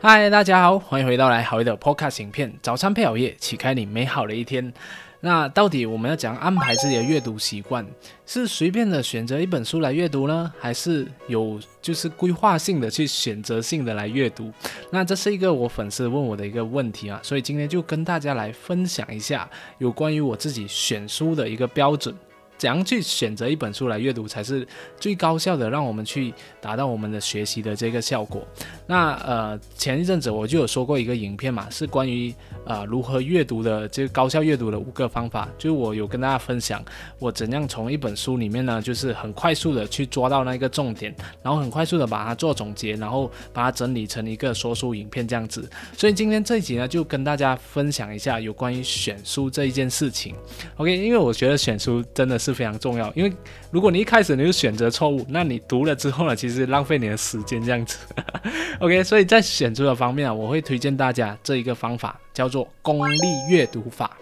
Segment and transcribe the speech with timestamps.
[0.00, 2.52] 嗨，大家好，欢迎回到来好的 Podcast 影片。
[2.62, 4.72] 早餐配好夜，启开你美好的一天。
[5.20, 7.84] 那到底我们要怎样安排自己的阅读习惯？
[8.24, 14.52] 是随便的选择一本书来阅读呢，还是有就是规划性的去选择性的来阅读？
[14.92, 22.14] 那这是一个我粉丝问我的一个问题啊，所以今天就跟大家来分享一下有关于我自己选书的一个标准。
[22.58, 24.66] 怎样去选择一本书来阅读才是
[24.98, 28.44] 最高效的，让我们去达到我们的学习的这个效果？
[28.84, 32.34] 那呃，前一阵子我就有说过一个影片嘛，是关于
[32.66, 36.84] 呃如何阅读的这个高效阅读的五个方法，就是我有跟大家分享
[37.20, 45.70] 我怎样从一本书里面呢，就是很快速的去抓到那个重点，然后很快速的把它做总结，然后把它整理成一个说书影片这样子。
[45.96, 50.34] 所以今天这一集呢，就跟大家分享一下有关于选书这一件事情。
[50.76, 52.47] OK，因为我觉得选书真的是。
[52.48, 53.32] 是非常重要，因为
[53.70, 57.98] 如果你一开始你就选择错误，那你读了之后呢，其实浪费你的时间这样子。
[58.80, 63.18] OK，所以在选择的方面啊，我会推荐大家这一个方法，叫做功利
[63.50, 64.16] 阅读法。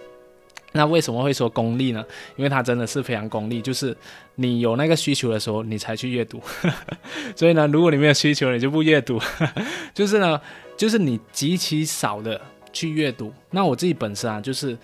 [0.73, 2.05] 那为什么会说功利呢？
[2.35, 3.97] 因为它真的是非常功利，就是
[4.35, 6.43] 你有那个需求的时候，你才去阅读。
[7.37, 9.21] 所以呢，如果你没有需求，你就不阅读。
[9.95, 10.41] 就是呢，
[10.77, 12.41] 就是你极其少的
[12.73, 13.33] 去阅读。
[13.51, 14.77] 那我自己本身啊，就是。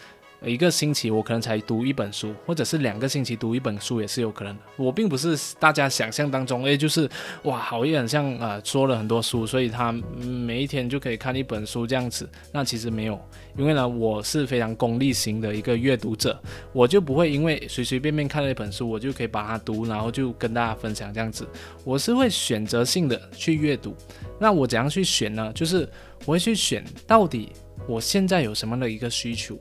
[0.45, 4.63] 一个星期我可能才读一本书，或者是两个星期读一本书也是有可能的。
[4.77, 7.09] 我并不是大家想象当中，诶，就是
[7.45, 12.29] 哇，好也很像呃，说了很多书，所以他每一天就可以看一本书这样子。
[12.53, 13.21] 那其实没有，
[13.57, 16.37] 因为呢，我是非常功利型的一个阅读者，
[16.73, 21.47] 我就不会因为随随便便看了一本书，我就可以把它读，然后就跟大家分享这样子。
[21.85, 23.95] 我是会选择性的去阅读。
[24.41, 25.53] 那我怎样去选呢？
[25.55, 25.89] 就是
[26.25, 27.53] 我会去选到底
[27.87, 29.57] 我现在有什么的一个需求。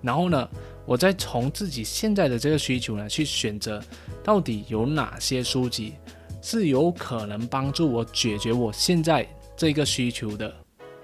[0.00, 0.48] 然后呢，
[0.86, 3.82] 我再从自己现在的这个需求呢，去选择
[4.22, 5.94] 到底有哪些书籍
[6.40, 9.26] 是有可能帮助我解决我现在
[9.56, 10.54] 这个需求的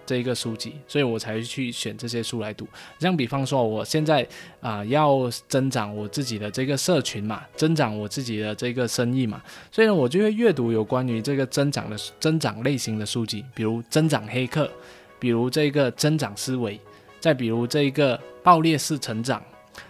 [0.07, 2.69] 这一个书籍，所以我才去选这些书来读。
[3.01, 4.27] 像比方说，我现在
[4.61, 14.71] 啊要增长我自己的这个社群嘛，增长我自己的这个生意嘛，所以呢，我就会阅读有关于这个增长的增长类型的书籍，比如增长黑客，
[15.19, 16.79] 比如这个增长思维。
[17.25, 19.43] 再比如这一个爆裂式成长，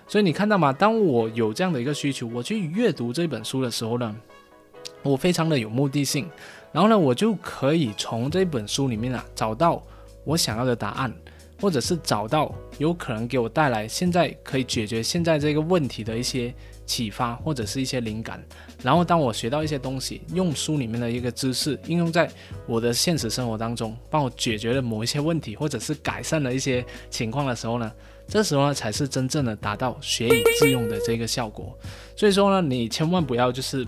[0.06, 0.72] 所以你看到吗？
[0.72, 4.14] 当我有这样的一个需求，我去阅读这本书的时候呢，
[5.02, 6.30] 我非常的有目的性，
[6.70, 9.82] 然后呢，我就可以从这本书里面啊找到
[10.22, 11.12] 我想要的答案，
[11.60, 16.54] 或者是找到有可能给我带来现在可以解决现在这个问题的一些。
[16.86, 18.42] 启发或者是一些灵感，
[18.82, 22.30] 然后当我学到一些东西，用书里面的一个知识应用在
[22.66, 27.90] 我的现实生活当中，帮我解决了某一些问题，或者是改善了一些情况的时候呢，
[28.28, 31.76] 这时候呢才是真正的达到学以致用的这个效果。
[32.14, 33.86] 所以说呢，你千万不要就是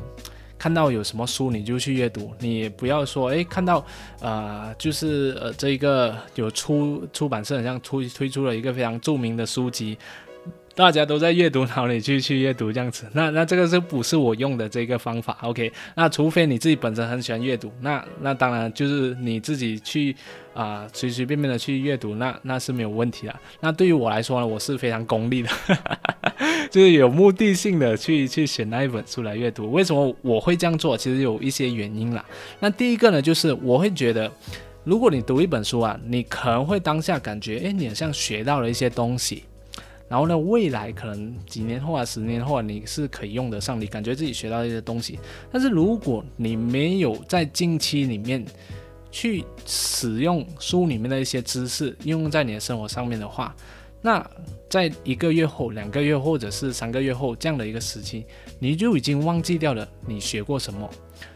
[0.58, 3.84] 看到有什么书你就去阅读，你不要说诶，看到
[4.20, 9.98] 呃就是呃这一个有出出版社好像推推出了一个非常著名的书籍。
[10.76, 20.14] 大家都在阅读，脑里去去阅读这样子，那那这个是不是我用的这个方法？OK，那除非你自己本身很喜欢阅读，那那当然就是你自己去
[20.52, 23.34] 啊随随便便的去阅读，那那是没有问题的。
[23.60, 25.48] 那对于我来说呢，我是非常功利的，
[26.70, 29.72] 就是有目的性的去去选那一本书来阅读。
[29.72, 30.94] 为什么我会这样做？
[30.94, 32.22] 其实有一些原因啦。
[32.60, 34.30] 那第一个呢，就是我会觉得，
[34.84, 39.44] 如果你读一本书啊，你可能会当下感觉，哎，你好像学到了一些东西。
[40.08, 45.18] 然后呢，未来可能几年后啊，十年后啊，你是可以用得上，你感觉自己学到一些东西。
[45.50, 48.44] 但是如果你没有在近期里面
[49.10, 53.52] 去使用书里面的一些知识，应用在你的生活上面的话，
[54.00, 54.24] 那
[54.70, 58.24] 在一个月后、两个月或者是三个月后这样的一个时期，
[58.60, 60.88] 你就已经忘记掉了你学过什么。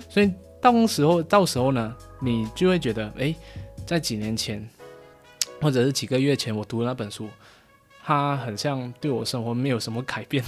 [0.09, 3.35] 所以到时候到时候呢，你就会觉得，哎，
[3.85, 4.65] 在几年前
[5.61, 7.29] 或者是几个月前我读的那本书。
[8.11, 10.43] 他很像对我生活没有什么改变，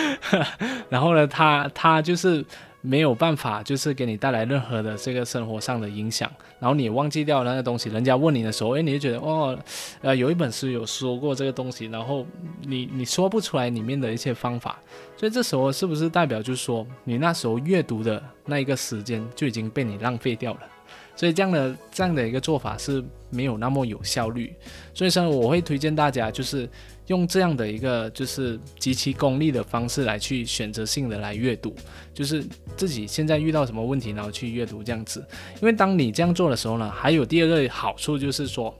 [0.88, 2.42] 然后呢，他他就是
[2.80, 7.90] 没有办法，就是给你带来任何的这个生活上的影响，然后你忘记掉那个东西。
[7.90, 9.54] 人家问你的时候，哎，你就觉得哦，
[10.00, 12.26] 呃，有一本书有说过这个东西，然后
[12.62, 14.78] 你你说不出来里面的一些方法，
[15.14, 20.60] 所以这时候是不是代表就是说你那时候阅读的那一个时间就已经被你浪费掉了？
[21.18, 24.54] 所以这样的这样的一个做法是没有那么有效率，
[24.94, 26.70] 所以说我会推荐大家就是
[27.08, 31.74] 用这样的一个就是极其功利的方式来去选择性的来阅读，
[32.14, 32.44] 就是
[32.76, 35.26] 自己现在遇到什么问题，然后去阅读这样子。
[35.60, 38.72] 因为当你这样做的时候呢，还有第二个好处就是说，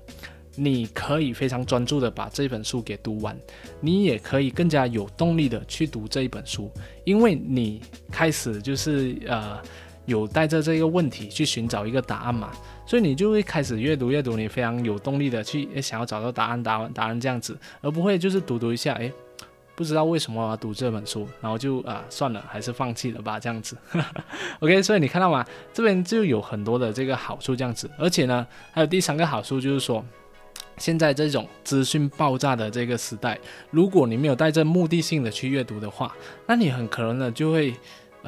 [0.55, 3.37] 你可以非常专注的把这本书给读完，
[3.81, 6.71] 你也可以更加有动力的去读这一本书，
[7.03, 7.81] 因为你
[8.13, 9.61] 开始就是呃。
[10.09, 12.51] 有带着这个问题去寻找一个答案嘛，
[12.85, 19.13] 所以你就会开始阅读阅读，你非常有动力的去想要找到答案答案答案这样子，而不会就是读读一下，诶，
[19.77, 23.77] 不知道为什么读这本书，然后就啊算了，还是放弃了吧这样子。
[24.61, 25.47] OK，所以你看到吗？
[25.73, 30.05] 这边就有很多的这个好处这样子，而且呢，还有第三个好处就是说。
[30.81, 33.37] 现在这种资讯爆炸的这个时代，
[33.73, 36.15] 如果你没有带着目的性的去阅读的话，
[36.47, 37.75] 那你很可能呢就会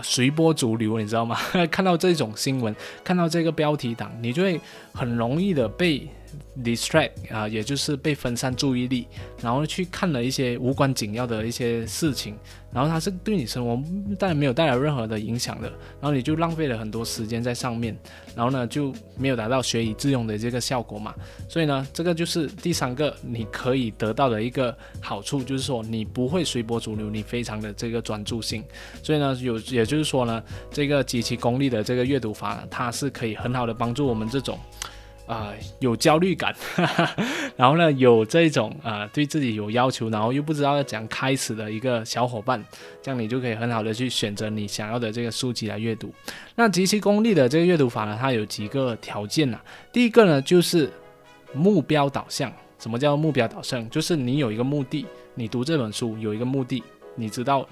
[0.03, 1.37] 随波逐流，你知道吗？
[1.71, 2.75] 看到这种新闻，
[3.05, 4.61] 看到这个标题党，你就会
[4.93, 6.09] 很容易的被。
[6.63, 9.07] Distract 啊，也就是被分散注意力，
[9.43, 12.37] 然后去看了一些无关紧要的一些事情，
[12.73, 13.83] 然后它是对你生活
[14.19, 15.69] 但没有带来任何的影响的，
[16.01, 17.97] 然后你就浪费了很多时间在上面，
[18.35, 21.15] 然后呢就没有达到学以致用的这个效果嘛。
[21.49, 28.65] 所以呢，这个就是第三个你可以得到的一个好处，就是说你不会随波逐流，你非常的这个专注性。
[29.03, 34.59] 所以呢，有也就是说呢，这个极其功利的这个阅读法，它是可以很好的帮助我们这种。
[35.31, 36.53] 啊，有焦虑感，
[37.57, 42.61] 然后呢，有这种啊，对自己有要求，然后又不知道要怎样开始的一个小伙伴，
[43.01, 46.13] 这样你就可以很好的去选择你想要的这个书籍来阅读。
[46.57, 49.61] 那极其功利的这个阅读法呢，它有几个条件呢？
[49.93, 50.91] 第一个呢，就是
[51.55, 52.53] 目标导向。
[52.81, 53.89] 什么叫目标导向？
[53.89, 55.07] 就是你有一个目的，
[55.37, 56.83] 你读这本书有一个目的，
[57.15, 57.65] 你知道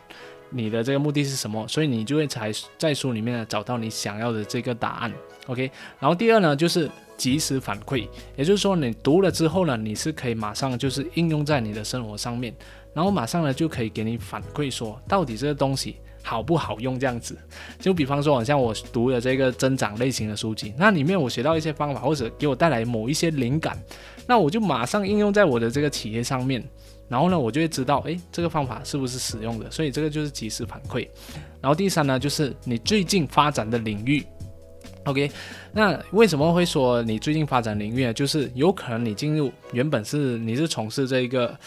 [0.51, 5.13] 你的这个目的是什么，所以你就会才在书里面找到你想要的这个答案。
[5.47, 8.07] OK，然后第二呢，就是及时反馈，
[8.37, 12.55] 也就是说你读了之后呢，你是可以马上就是应用在你的生活上面，
[12.93, 17.37] 然后马上呢就可以给你反馈说到底这个东西好不好用这样子。
[17.81, 23.83] 就比方说，好像我读的这个增长类型的书籍，那里面我学到一些方法或者给我带来某一些灵感，
[24.27, 26.63] 那我就马上应用在我的这个企业上面，
[27.09, 31.09] 然后呢我就会知道，诶，这个方法是不是使用的，所以这个就是及时反馈。
[31.61, 34.25] 然后第三呢，就是你最近发展的领域。
[35.05, 35.31] OK，
[35.73, 38.13] 那为什么会说你最近发展领域呢？
[38.13, 41.59] 就是有可能你进入原本是你是从事这一个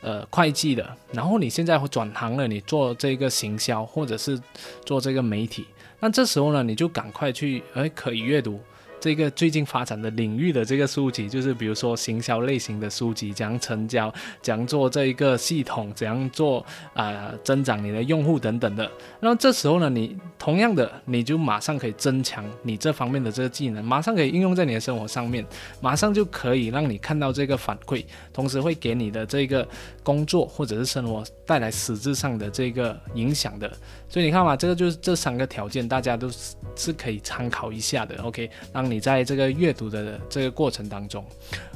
[0.00, 4.40] 呃会计的，然后你现在会转行了，你做这个行销或者是
[4.84, 5.64] 做这个媒体，
[6.00, 8.60] 那这时候呢，你就赶快去哎可以阅读。
[9.00, 14.12] 这个最近发展的领域的这个书籍，就是比如说行销类型的书籍，怎样成交，
[14.42, 16.64] 怎样做这一个系统，怎样做
[16.94, 18.90] 啊增长你的用户等等的。
[19.20, 25.44] 那这时候呢，你同样的，你就马上可以增强你这方面的这个技能，马上可以应用在你的生活上面，
[25.80, 29.66] 马上就可以让你看到这个反馈，同时会给你的这个
[30.02, 33.70] 工作或者是生活带来实质上的这个影响的。
[34.08, 38.16] 所以你看嘛，这个就是这三个条件，大家都是是可以参考一下的。
[38.22, 41.24] OK，让你在这个阅读的这个过程当中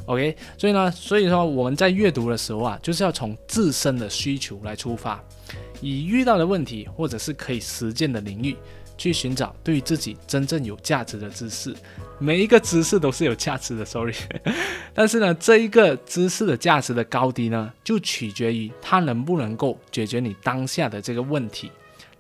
[0.07, 5.23] ，OK，所以呢，所以说我们在阅读的时候啊，就是要从自身的需求来出发，
[5.81, 8.57] 以遇到的问题或者是可以实践的领域，
[8.97, 11.75] 去寻找对自己真正有价值的知识。
[12.19, 14.15] 每一个知识都是有价值的，Sorry，
[14.95, 21.71] 但是呢，这一个知识的价值的高低呢，就取决于它能不能够解决你当下的这个问题。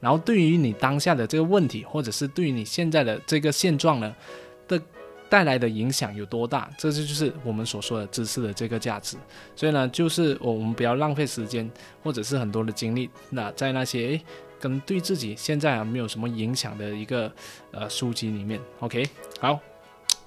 [0.00, 4.12] 然后对于你当下的这个问题，或者是对于你现在的这个现状呢？
[5.32, 6.69] 带来的影响有多大？
[6.76, 9.17] 这就就是我们所说的知识的这个价值。
[9.56, 11.70] 所以呢，就是我们不要浪费时间，
[12.02, 14.23] 或者是很多的精力，那在那些诶
[14.61, 17.32] 跟对自己现在啊没有什么影响的一个
[17.70, 18.60] 呃书籍里面。
[18.81, 19.08] OK，
[19.41, 19.58] 好，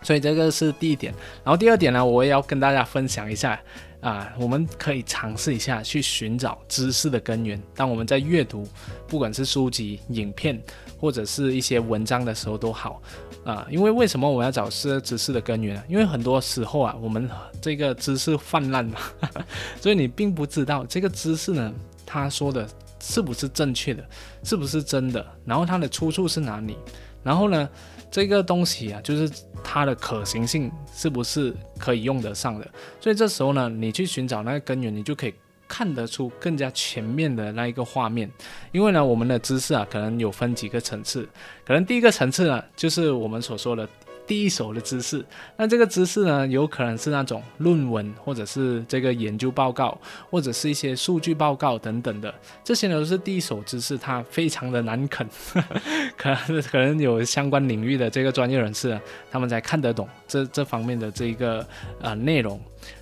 [0.06, 1.14] 所以这个是第一点。
[1.44, 3.60] 然后第二点呢，我也要跟大家分享一下。
[4.02, 7.60] 啊，我们可以尝试一下去寻找知识的根源。
[7.76, 8.64] 当我们在阅读，
[9.08, 10.62] 不管是书籍、影片
[11.00, 13.02] 或者是一些文章的时候都好
[13.44, 13.66] 啊。
[13.68, 15.84] 因为为什么我要找是知识的根源呢？
[15.90, 17.28] 因为很多时候啊，我们
[17.60, 19.00] 这个知识泛滥嘛，
[19.82, 21.74] 所以你并不知道这个知识呢，
[22.06, 22.70] 他说的
[23.02, 24.08] 是不是正确的，
[24.44, 26.78] 是不是真的，然后它的出处是哪里，
[27.24, 27.68] 然后呢？
[28.10, 29.30] 这个东西啊，就是
[29.64, 32.68] 它的可行性是不是可以用得上的？
[33.02, 35.34] 所以这时候呢，你去寻找那个根源，你就可以
[35.68, 38.32] 看得出更加全面的那一个画面。
[38.72, 41.28] 因为呢，我们的知识啊，可能有分几个层次，
[41.66, 43.88] 可能第一个层次呢，就是我们所说的。
[44.28, 45.24] 第一手的知识，
[45.58, 49.98] 那这个知识呢，有可能是那种论文，或者是这个研究报告，
[50.30, 55.28] 或者是一些数据报告等等的，这些呢都是第一手知识，它非常的难啃，
[56.18, 59.00] 可能可能有相关领域的这个专业人士，
[59.32, 61.66] 他们才看得懂这这方面的这一个
[62.02, 62.60] 呃内容。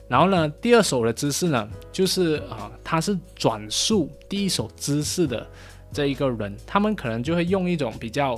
[0.08, 5.48] 然后呢，第二手的知识呢，就是啊，它是转述第一手知识的。
[5.94, 8.34] 这一个人，他们可能就会用一种比较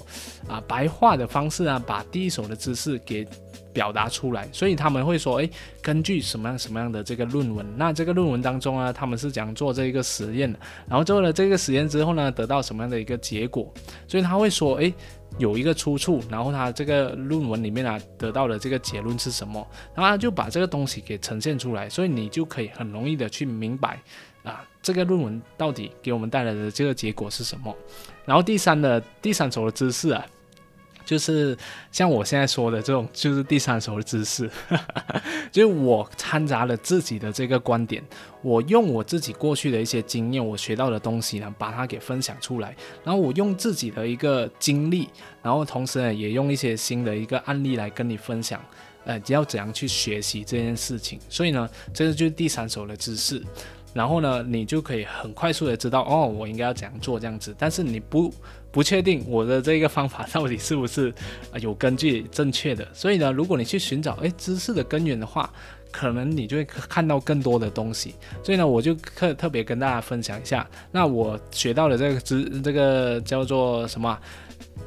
[0.47, 3.25] 啊白话的方式啊，把第一手的知识给
[3.73, 4.47] 表达出来。
[4.51, 5.49] 所以他们会说，诶，
[5.81, 13.73] 根据什么样什么样的这个论文，那这个论文当中啊，他们是讲做这一个实验的，然后做了这个实验之后呢，得到什么样的一个结果？
[14.07, 14.93] 所以他会说，诶，
[15.37, 23.99] 有一个出处，然后他这个论文里面啊得到的这个结论是什么，然后他就把这个东西给呈现出来，所以你就可以很容易的去明白
[24.85, 27.75] 这个论文到底给我们带来的这个结果是什么。
[28.23, 30.23] 然后第三的第三手的知识啊。
[31.03, 31.55] 就是
[31.91, 34.49] 像我现在说的这种，就是第三手的知识，
[35.53, 38.03] 就是我掺杂了自己的这个观点，
[38.41, 45.07] 我用我自己过去的一些经验，我学到的东西呢，把它给分享出来，然后我用自己的一个经历，
[45.43, 48.59] 然后同时呢，也用一些新的一个案例来跟你分享，
[49.05, 51.19] 呃，要怎样去学习这件事情。
[51.29, 53.39] 所以呢，这个就是第三手的知识。
[53.95, 57.55] 然后呢，你就可以很快速的知道，哦，我应该要怎样做这样子。
[57.57, 58.29] 但是你不
[58.69, 61.13] 不确定我的这个方法到底是不是
[61.61, 62.85] 有根据正确的。
[62.93, 65.49] 所以呢，如果你去寻找诶知识的根源的话，
[65.91, 68.15] 可能你就会看到更多的东西。
[68.43, 74.19] 所以呢，我就特特别跟大家分享一下，那我学到的这个知这个叫做什么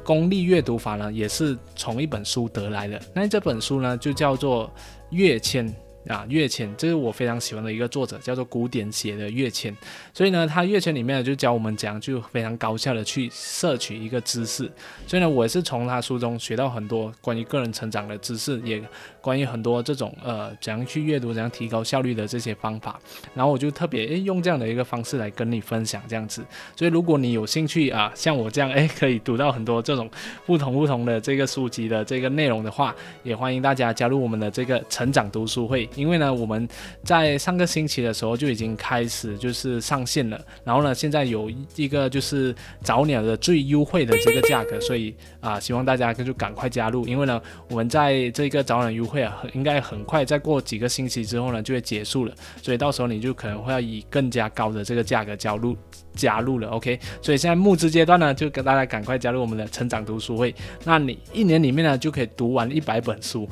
[0.03, 3.01] 功利阅读法呢，也是从一本书得来的。
[3.11, 4.71] 那这本书呢，就叫做
[5.09, 5.73] 跃迁。
[6.07, 9.75] 啊，跃迁，这是我非常喜欢的一个作者，叫做古典写的跃迁。
[10.13, 14.71] 所以呢，他跃迁里面就教我们讲，就非常高效的去摄取一个知识。
[15.05, 18.81] 所以呢，我也是从他书中学到很多关于个人成长的知识，也
[19.21, 22.99] 关于很多这种呃怎样去阅读、怎样提高效率的这些方法。
[23.35, 26.43] 然后我就特别诶用这样的一个方式来跟你分享这样子。
[26.77, 30.09] 所以如果你有兴趣啊，像我这样诶可以读到很多这种
[30.45, 35.88] 不同不同的这个书籍的这个内容的话，也欢迎大家加入我们的这个成长读书会。
[35.95, 36.67] 因为呢，我们
[37.03, 47.07] 在上个星期的时候就已经开始就是上线了，然后呢，现在有一个就是早鸟的最优惠的这个价格，所以啊，希望大家就赶快加入。
[47.07, 55.75] 因为呢，我们在这个早鸟优惠啊，应该很快再过几个星期之后呢就会结束了，所以到时候你就可能会要以更加高的这个价格加入
[56.13, 56.67] 加入了。
[56.69, 60.53] OK，所以现在募资阶段呢，就跟大家赶快加入我们的成长读书会，
[60.83, 63.47] 那你一年里面呢就可以读完一百本书。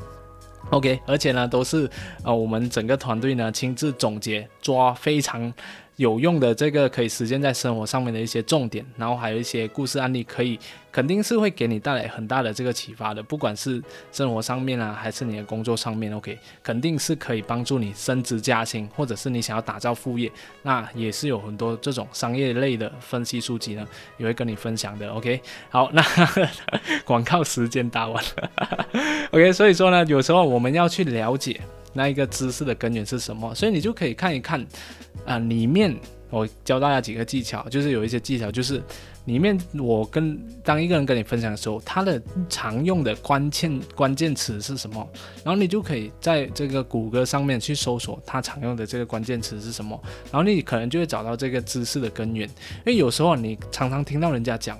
[0.70, 1.90] OK，而且呢，都是
[2.22, 5.52] 呃我们整个团队呢亲自总结，抓非常。
[5.98, 10.56] 有用的这个可以实践在生活上面的一些重点，然后还有一些故事案例，可以
[10.92, 13.20] 肯定是会给你带来很大的这个启发的。
[13.20, 20.30] 不管是生活上面啊，还是你的工作上面，OK，肯定是可以帮助你升职加薪，或者是你想要打造副业，
[20.62, 23.84] 那也是有很多这种商业类的分析书籍呢，
[24.18, 25.10] 也会跟你分享的。
[25.10, 26.00] OK，好，那
[27.04, 28.86] 广告时间打完了。
[29.32, 31.60] OK，所以说呢，有时候我们要去了解。
[31.92, 33.54] 那一个知识的根源是什么？
[33.54, 34.64] 所以你就可以看一看，
[35.24, 35.96] 啊，里面
[36.30, 38.82] 我教大家几个技巧，就是有一些技巧，就是
[39.24, 45.08] 里面我跟当一个人跟你分享的时候，他的常用的关键关键词是什么？
[45.42, 49.98] 然后你就可以在这个谷歌上面去搜索他常用的这个关键词是什么，
[50.30, 52.46] 然后你可能就会找到这个知识的根源。
[52.48, 54.78] 因为有时候你常常听到人家讲，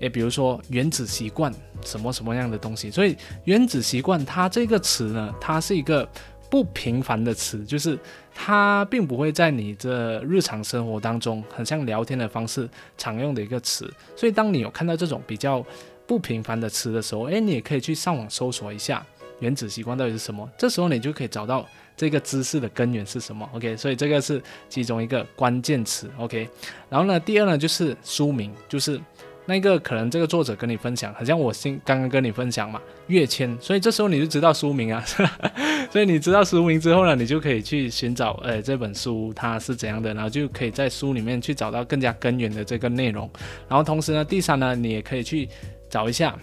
[0.00, 1.52] 诶，比如说原子习惯
[1.84, 3.14] 什么什么样的东西，所以
[3.44, 6.08] 原子习惯它这个词呢，它是一个。
[6.50, 7.98] 不平凡的词，就是
[8.34, 13.92] 它并不会在你这日常生活当中很像聊天的方式常用的一个词。
[14.16, 15.64] 所以，当你有看到这种比较
[16.06, 19.04] 不平凡的词的时候，诶，你也可以去上网搜索一下
[19.40, 20.48] 原子习惯到底是什么。
[20.56, 23.48] 这时候你就可以找到这个知识的根源是什么。
[23.52, 26.10] OK，所以这个是其中一个关键词。
[26.18, 26.48] OK，
[26.88, 29.00] 然后呢，第二呢就是书名，就是。
[29.48, 35.02] 那个可能这个作者跟你分享，好像我先刚刚跟你分享嘛，跃迁，所以这时候你就知道书名啊，
[35.90, 43.28] 所以你知道书名之后呢，你就可以去寻找，呃，这本书它是怎样的，然后就可以在书里面去找到更加根源的这个内容。
[43.66, 45.48] 然后同时呢，第三呢，你也可以去
[45.88, 46.38] 找一下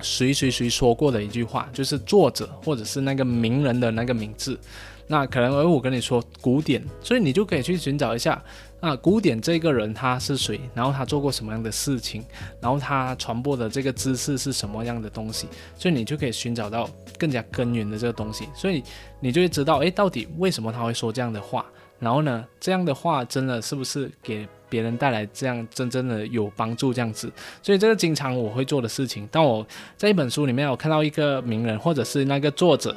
[0.00, 4.58] 谁谁谁说过的一句话，就是作者或者是那个名人的那个名字。
[5.08, 8.42] 那可能而我跟你说古典，所以你就可以去寻找一下。
[8.80, 10.60] 那古典这个人他是谁？
[10.74, 12.24] 然后他做过什么样的事情？
[12.60, 15.46] 然后他传播的这个知识是什么样的东西？
[15.78, 18.48] 所以你就可以寻找到更加根源的这个东西。
[18.54, 18.82] 所以
[19.18, 21.64] 你就会知道，诶，到底为什么他会说这样的话？
[21.98, 26.92] 然后呢，这样的话真的是不是给别人带来这样真正的有帮助？
[26.92, 27.32] 这样子，
[27.62, 29.26] 所以这个经常我会做的事情。
[29.28, 32.94] 当我在一本书里面，我看到一个名人或者是那个作者。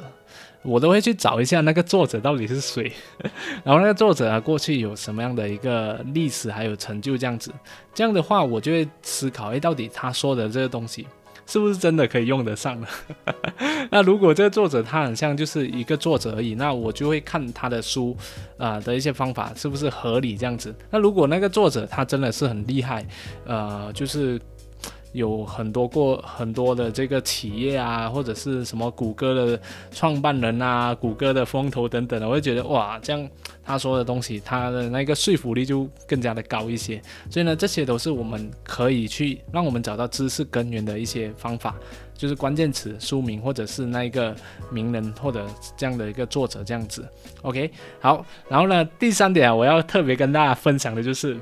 [0.62, 2.92] 我都会去找一下那个作者到底是谁，
[3.64, 7.50] 然后那个作者啊过去有什么样的一个历史还有成就这样子，
[7.94, 11.06] 这样的话我就会思考，诶，到底他说的这个东西
[11.46, 12.86] 是不是真的可以用得上呢？
[13.90, 18.16] 那如果这个作者他很像就是一个作者而已，那我就会看他的书
[18.58, 20.74] 啊的一些方法是不是合理这样子。
[20.90, 23.04] 那如果那个作者他真的是很厉害，
[23.46, 24.38] 呃，就是。
[25.12, 33.28] 有很多过很多的这个企业啊，或者是什么谷歌的创办人啊，谷歌的风投等等的，我会觉得哇，这样。
[33.62, 37.00] 他说的东西，他的那个说服力就更加的高一些。
[37.28, 41.76] 所以呢，这些都是我们可以去让我们找到知识根源的一些方法，
[42.14, 44.34] 就是关键词、书名或者是那一个
[44.72, 47.06] 名人或者这样的一个作者这样子。
[47.42, 51.36] OK，好，然后呢，第三点我要特别跟大家分享的就是。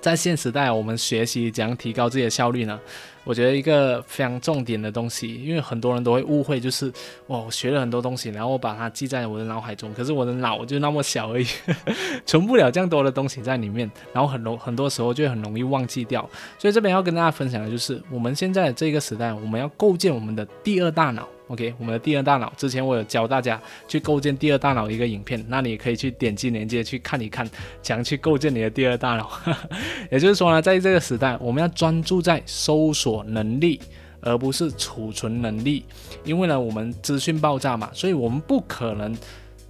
[0.00, 2.78] 在现时代，我们学习怎样提高自己的效率呢？
[3.24, 6.92] 我觉得一个非常重点的东西，因为很多人都会误会，就是
[7.28, 11.46] 哇，我学了很多东西，然后我把它记在我的脑海中，可是我的脑就那么小而已，
[12.26, 16.28] 存不了这样多的东西在里面，然后很容很多时候就很容易忘记掉。
[16.58, 21.28] 所以这边要跟大家分享的就是，我们现在这个时代，我们要构建我们的第二大脑。
[21.52, 27.46] OK，我们的第二大脑，之前我有教大家去构建第二大脑一个影片，那你可以去点击连接去看一看，
[27.82, 29.30] 怎样去构建你的第二大脑。
[30.10, 33.78] 也就是说呢，在这个时代，我们要专注在搜索能力，
[34.22, 35.84] 而不是储存能力，
[36.24, 39.14] 因为呢，我们资讯爆炸嘛，所以我们不可能。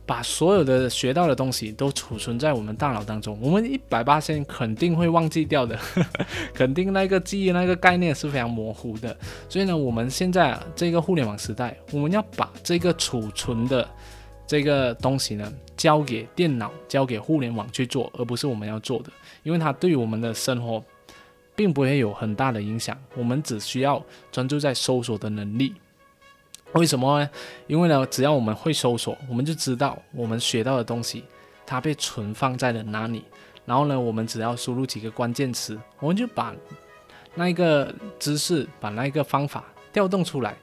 [0.05, 5.79] 把所有的学到的东西都储存在我们大脑当中，我们一百八千肯定会忘记掉的，
[6.53, 9.17] 肯定那个记忆那个概念是非常模糊的。
[9.49, 13.89] 所以呢，我们现在啊这个互联网时代，我们要把这个储存的
[14.47, 19.11] 这个东西呢，交给电脑，交给互联网去做，而不是我们要做的，
[19.45, 20.83] 因为它对于我们的生活
[21.55, 22.99] 并不会有很大的影响。
[23.15, 25.73] 我们只需要专注在搜索的能力。
[26.73, 27.31] 为什么呢？
[27.67, 31.25] 因为呢，只要我们会搜索，我们就知道我们学到的东西
[31.67, 33.23] 它被存放在了哪里。
[33.65, 36.53] 然后呢，我们只要输入几个关键词，我们就把
[37.35, 40.57] 那一个知识、把那一个方法调动出来，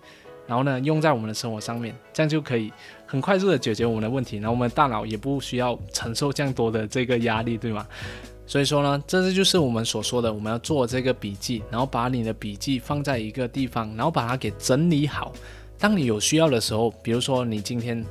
[0.46, 2.74] 然后呢，用在我们的生活上面，这样就可以
[3.06, 4.38] 很快速的解决我们的问题。
[4.38, 7.88] 然后我们大脑也不需要承受这样多的这个压力，对吗？
[8.46, 15.32] 所以说呢，这就是我们所说的，我们要做这个笔记，然后把你的笔记放在一个地方，然后把它给整理好。
[15.80, 18.06] 当你有需要的时候，比如说你今天，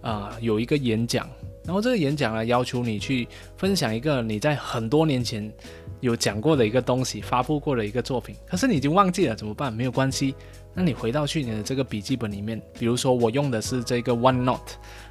[0.00, 1.28] 啊有一个演讲，
[1.64, 5.52] 然后这个演讲呢要求你去分享一个你在很多年前
[6.00, 9.70] 有讲过的一个东西，发布过的一个作品，可是你已经忘记了，怎么办？
[9.70, 10.34] 没有关系，
[10.72, 14.60] 那你回到去你的这个笔记本里面，比如说我用的是这个 OneNote，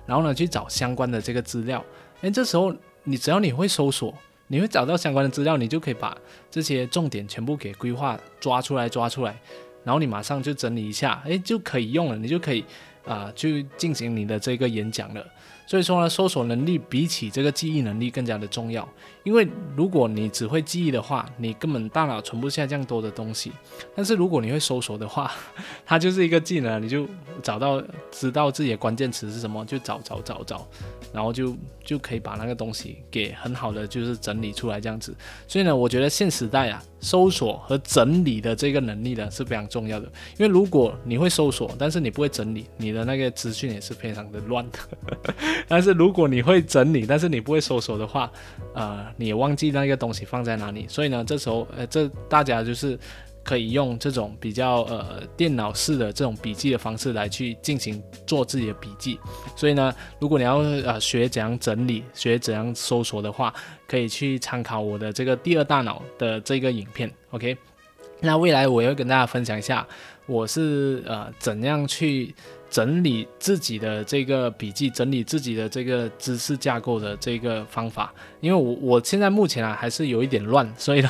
[0.08, 1.86] 然后呢去找相关的这个资料，
[2.22, 4.12] 诶，这时候你只要你会搜索，
[4.48, 6.18] 你会找到相关的资料，你就可以把
[6.50, 9.40] 这些重点全部给规划抓出来，抓出来。
[9.84, 12.64] 然后你马上就整理一下，哎，就可以用了，你就可以
[13.06, 15.26] 啊，去进行你的这个演讲了。
[15.66, 18.88] 所以说呢，搜索能力比起这个记忆能力更加的重要。
[19.24, 23.52] 因为如果你只会记忆的话，你根本大脑存不下这样多的东西。
[23.96, 25.32] 但是如果你会搜索的话，
[25.86, 27.08] 它就是一个技能，你就
[27.44, 30.68] 找到知道自己的关键词是什么，就找找找找，
[31.14, 35.16] 然后就就可以把那个东西给很好的就是整理出来这样子。
[35.48, 40.06] 所以呢，我觉得现时代啊，搜索和整理的这个能力呢是非常重要的。
[40.38, 44.80] 因为如果你会搜索，但是你不会整理，你的那个资讯也是非常的乱的。
[45.68, 48.32] 但是如果你会整理，但是你不会搜索的话，
[48.74, 50.86] 呃，你也忘记那个东西放在哪里。
[50.88, 52.98] 所以呢，这时候呃，这大家就是
[53.44, 59.20] 可以用这种比较呃电脑式的这种笔记的方式来去进行做自己的笔记。
[59.56, 63.54] 所以呢，如果你要呃学怎样整理、学怎样搜索的话，
[63.88, 67.12] 可以去参考我的这个第二大脑的这个影片。
[67.32, 67.58] OK，
[68.20, 69.88] 那未来我会跟大家分享一下
[70.26, 72.34] 我是呃怎样去。
[72.70, 81.10] 整理自己的这个笔记，整理自己的这个知识架构的这个方法，因为我我现在目前啊还是有一点乱，所以呢，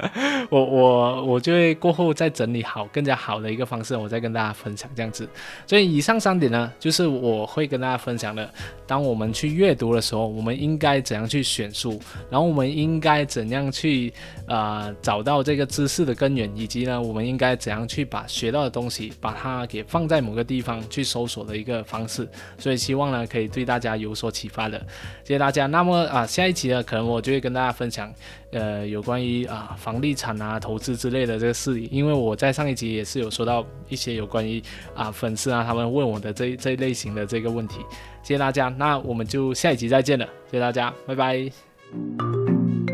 [0.50, 5.26] 我我我就会过后再整理好更加好的一个方式，我再跟大家分享这样子。
[5.66, 8.48] 所以以上三点呢，就是我会跟大家分享的。
[8.86, 14.12] 当我们去阅读的时候，我们应该怎样去选书，然后我们应该怎样去
[14.46, 20.82] 啊找到这个知识的根源，以及呢，我们应该怎样去把学到的东西把它给放在某个地方。
[20.98, 24.78] 去搜索的一个方式，所以希望呢可以对大家有所启发的，
[25.22, 25.66] 谢谢大家。
[25.66, 28.12] 那么啊，下一期呢，可能我就会跟大家分享，
[28.50, 34.60] 呃，有关于啊房地产啊投资之类的这个事宜，因为我在上一集也是有说到一些有关于
[34.94, 37.78] 啊粉丝啊他们问我的这这类型的这个问题，
[38.22, 38.68] 谢谢大家。
[38.68, 42.87] 那我们就下一集再见了，谢谢大家，拜拜。